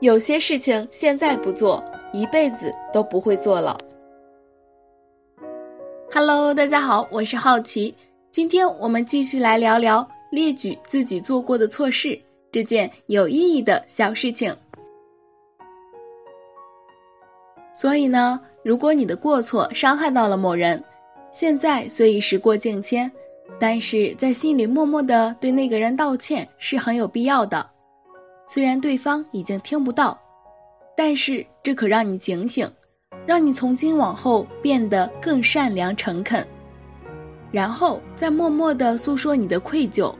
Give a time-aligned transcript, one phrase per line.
[0.00, 3.76] 有些事情现在不做，一辈子都不会做了。
[6.12, 7.96] Hello，大家好，我是好奇，
[8.30, 12.20] 今天我们继续来聊聊列举自己做过的错事
[12.52, 14.56] 这件有意义的小事情。
[17.74, 20.84] 所以呢，如果你的过错伤害到了某人，
[21.32, 23.10] 现在虽已时过境迁，
[23.58, 27.70] 但是在心里默默的对那个人道歉是很有必要的。
[28.48, 30.18] 虽然对方已经听不到，
[30.96, 32.72] 但是这可让你警醒，
[33.26, 36.48] 让你从今往后变得更善良诚恳，
[37.52, 40.14] 然后再默默的诉说你的愧疚，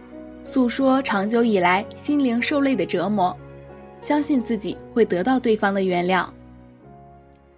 [0.45, 3.35] 诉说长久以来心灵受累的折磨，
[4.03, 6.27] 相信自己会得到对方的原谅。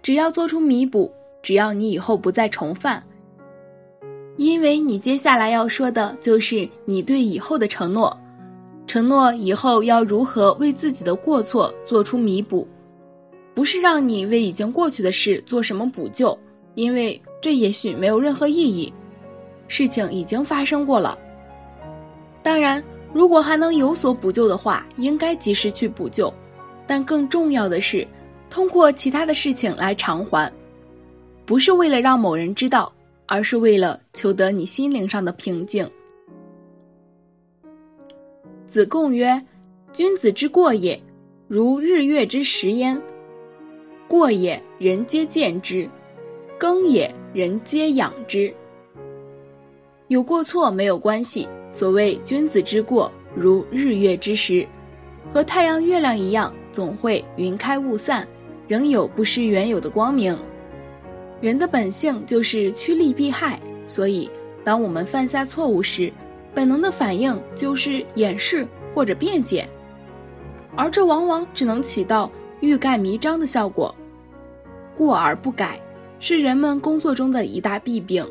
[0.01, 1.11] 只要做出弥补，
[1.43, 3.03] 只要你以后不再重犯。
[4.37, 8.17] 因为你接下来要说的就是你对以后的承诺，
[8.87, 12.67] 承诺以后要如何为自己的过错做出弥补，
[13.53, 16.37] 不是让你为已经过去的事做什么补救，
[16.75, 18.93] 因为这也许没有任何意义，
[19.67, 21.17] 事情已经发生过了。
[22.43, 26.33] 当然，如果还能有所补救的话，应该及时去补救，
[26.85, 28.07] 但更重要的是，
[28.49, 30.51] 通过其他的事情来偿还，
[31.45, 32.93] 不是为了让某人知道。
[33.27, 35.89] 而是为了求得你心灵上的平静。
[38.71, 39.43] 子贡曰
[39.91, 41.01] ：“君子之过也，
[41.49, 43.01] 如日月之食焉。
[44.07, 45.89] 过也，人皆见之；
[46.57, 48.53] 耕也，人皆养之。
[50.07, 51.49] 有过错没有关系。
[51.69, 54.67] 所谓君子之过，如日月之食，
[55.33, 58.29] 和太阳、月亮一样，总会云开雾散，
[58.69, 60.37] 仍有不失原有的光明。”
[61.41, 64.31] 人的本性就是趋利避害，所以
[64.63, 66.13] 当我们犯下错误时，
[66.53, 69.69] 本能的反应就是掩饰或者辩解，
[70.75, 73.95] 而这往往只能起到欲盖弥彰的效果。
[74.97, 75.79] 过而不改，
[76.19, 78.27] 是人们工作中的一大弊病。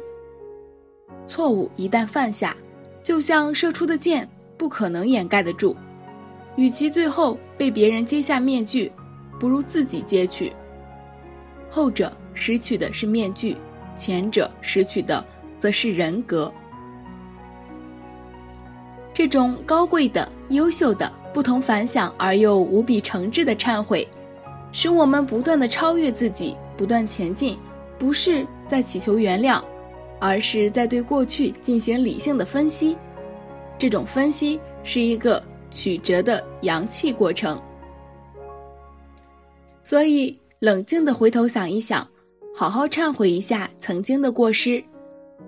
[1.26, 2.56] 错误一旦犯下，
[3.02, 5.76] 就像射出的箭，不可能掩盖得住。
[6.56, 8.92] 与其最后被别人揭下面具，
[9.38, 10.52] 不如自己揭去。
[11.68, 12.12] 后者。
[12.32, 13.56] 失去的是面具，
[13.98, 15.26] 前者失去的
[15.58, 16.50] 则是人格。
[19.12, 24.08] 这种高贵的、优秀的、不同凡响而又无比诚挚的忏悔，
[24.72, 27.58] 使我们不断的超越自己，不断前进。
[27.98, 29.62] 不是在祈求原谅，
[30.18, 32.96] 而是在对过去进行理性的分析。
[33.78, 37.60] 这种分析是一个曲折的阳气过程。
[39.82, 42.08] 所以，冷静的回头想一想。
[42.52, 44.82] 好好忏悔一下曾经的过失，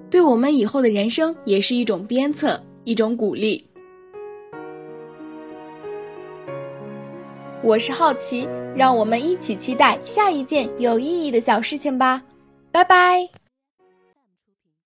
[0.09, 3.67] 对我们以后的人生也是一种鞭策，一种鼓励。
[7.63, 12.23] 我是好奇，让我们一起期待下一件有意义的小事情吧，
[12.73, 13.42] 拜拜。